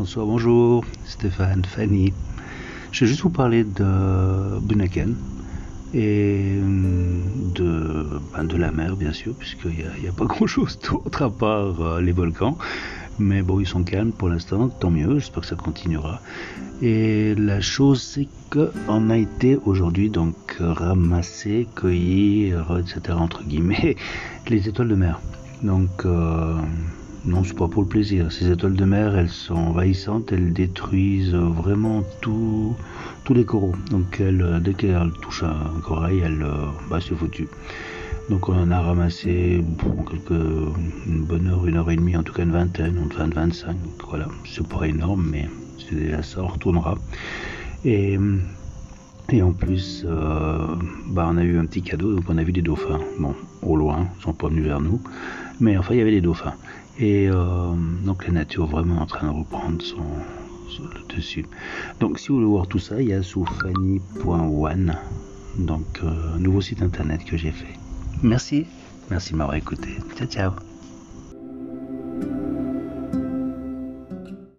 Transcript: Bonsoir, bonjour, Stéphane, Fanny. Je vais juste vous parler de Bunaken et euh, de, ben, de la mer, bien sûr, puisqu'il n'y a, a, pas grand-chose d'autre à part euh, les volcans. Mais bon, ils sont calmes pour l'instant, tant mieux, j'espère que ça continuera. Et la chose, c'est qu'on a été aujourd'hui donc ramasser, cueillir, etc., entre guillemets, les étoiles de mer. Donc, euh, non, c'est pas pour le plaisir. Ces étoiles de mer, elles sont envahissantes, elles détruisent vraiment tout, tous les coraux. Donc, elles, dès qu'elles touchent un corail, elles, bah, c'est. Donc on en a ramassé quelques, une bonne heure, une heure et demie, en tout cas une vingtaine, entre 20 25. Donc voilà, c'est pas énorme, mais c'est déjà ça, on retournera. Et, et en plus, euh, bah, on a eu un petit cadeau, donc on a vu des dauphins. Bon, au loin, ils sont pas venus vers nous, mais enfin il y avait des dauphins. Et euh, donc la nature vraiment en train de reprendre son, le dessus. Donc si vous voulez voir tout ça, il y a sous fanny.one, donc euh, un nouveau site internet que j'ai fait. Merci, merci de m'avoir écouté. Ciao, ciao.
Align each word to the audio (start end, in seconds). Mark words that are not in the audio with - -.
Bonsoir, 0.00 0.24
bonjour, 0.24 0.82
Stéphane, 1.04 1.62
Fanny. 1.62 2.14
Je 2.90 3.04
vais 3.04 3.08
juste 3.10 3.20
vous 3.20 3.28
parler 3.28 3.64
de 3.64 4.58
Bunaken 4.60 5.14
et 5.92 6.56
euh, 6.56 7.22
de, 7.54 8.18
ben, 8.32 8.44
de 8.44 8.56
la 8.56 8.72
mer, 8.72 8.96
bien 8.96 9.12
sûr, 9.12 9.34
puisqu'il 9.34 9.72
n'y 10.00 10.06
a, 10.06 10.10
a, 10.10 10.12
pas 10.14 10.24
grand-chose 10.34 10.78
d'autre 10.78 11.20
à 11.20 11.28
part 11.28 11.82
euh, 11.82 12.00
les 12.00 12.12
volcans. 12.12 12.56
Mais 13.18 13.42
bon, 13.42 13.60
ils 13.60 13.66
sont 13.66 13.84
calmes 13.84 14.12
pour 14.12 14.30
l'instant, 14.30 14.70
tant 14.70 14.90
mieux, 14.90 15.18
j'espère 15.18 15.42
que 15.42 15.48
ça 15.48 15.56
continuera. 15.56 16.22
Et 16.80 17.34
la 17.34 17.60
chose, 17.60 18.00
c'est 18.00 18.28
qu'on 18.50 19.10
a 19.10 19.18
été 19.18 19.58
aujourd'hui 19.66 20.08
donc 20.08 20.56
ramasser, 20.60 21.68
cueillir, 21.76 22.74
etc., 22.78 23.18
entre 23.20 23.44
guillemets, 23.44 23.96
les 24.48 24.66
étoiles 24.66 24.88
de 24.88 24.94
mer. 24.94 25.20
Donc, 25.62 26.06
euh, 26.06 26.56
non, 27.24 27.44
c'est 27.44 27.56
pas 27.56 27.68
pour 27.68 27.82
le 27.82 27.88
plaisir. 27.88 28.32
Ces 28.32 28.50
étoiles 28.50 28.74
de 28.74 28.84
mer, 28.84 29.16
elles 29.16 29.28
sont 29.28 29.54
envahissantes, 29.54 30.32
elles 30.32 30.52
détruisent 30.52 31.34
vraiment 31.34 32.02
tout, 32.20 32.74
tous 33.24 33.34
les 33.34 33.44
coraux. 33.44 33.74
Donc, 33.90 34.20
elles, 34.20 34.60
dès 34.62 34.74
qu'elles 34.74 35.12
touchent 35.20 35.42
un 35.44 35.80
corail, 35.82 36.20
elles, 36.20 36.46
bah, 36.88 36.98
c'est. 37.00 37.14
Donc 38.30 38.48
on 38.48 38.54
en 38.54 38.70
a 38.70 38.80
ramassé 38.80 39.60
quelques, 40.08 40.30
une 40.30 41.24
bonne 41.24 41.48
heure, 41.48 41.66
une 41.66 41.76
heure 41.76 41.90
et 41.90 41.96
demie, 41.96 42.16
en 42.16 42.22
tout 42.22 42.32
cas 42.32 42.44
une 42.44 42.52
vingtaine, 42.52 42.96
entre 43.04 43.18
20 43.18 43.34
25. 43.34 43.72
Donc 43.72 44.08
voilà, 44.08 44.28
c'est 44.44 44.64
pas 44.66 44.84
énorme, 44.86 45.28
mais 45.32 45.48
c'est 45.78 45.96
déjà 45.96 46.22
ça, 46.22 46.40
on 46.40 46.46
retournera. 46.46 46.94
Et, 47.84 48.16
et 49.30 49.42
en 49.42 49.52
plus, 49.52 50.06
euh, 50.08 50.76
bah, 51.08 51.26
on 51.28 51.38
a 51.38 51.42
eu 51.42 51.58
un 51.58 51.66
petit 51.66 51.82
cadeau, 51.82 52.14
donc 52.14 52.24
on 52.28 52.38
a 52.38 52.44
vu 52.44 52.52
des 52.52 52.62
dauphins. 52.62 53.00
Bon, 53.18 53.34
au 53.62 53.74
loin, 53.74 54.06
ils 54.16 54.22
sont 54.22 54.32
pas 54.32 54.46
venus 54.46 54.64
vers 54.64 54.80
nous, 54.80 55.00
mais 55.58 55.76
enfin 55.76 55.94
il 55.94 55.98
y 55.98 56.00
avait 56.00 56.12
des 56.12 56.20
dauphins. 56.20 56.54
Et 56.98 57.28
euh, 57.28 57.74
donc 58.04 58.26
la 58.26 58.32
nature 58.32 58.66
vraiment 58.66 59.00
en 59.00 59.06
train 59.06 59.32
de 59.32 59.38
reprendre 59.38 59.82
son, 59.82 60.04
le 60.78 61.14
dessus. 61.16 61.46
Donc 61.98 62.18
si 62.18 62.28
vous 62.28 62.36
voulez 62.36 62.46
voir 62.46 62.66
tout 62.66 62.78
ça, 62.78 63.00
il 63.00 63.08
y 63.08 63.12
a 63.12 63.22
sous 63.22 63.44
fanny.one, 63.44 64.96
donc 65.58 65.86
euh, 66.02 66.34
un 66.34 66.38
nouveau 66.38 66.60
site 66.60 66.82
internet 66.82 67.24
que 67.24 67.36
j'ai 67.36 67.52
fait. 67.52 67.78
Merci, 68.22 68.66
merci 69.08 69.32
de 69.32 69.36
m'avoir 69.36 69.56
écouté. 69.56 69.88
Ciao, 70.16 70.26
ciao. 70.26 70.79